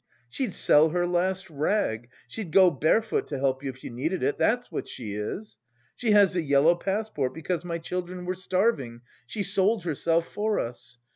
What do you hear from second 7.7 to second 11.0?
children were starving, she sold herself for us!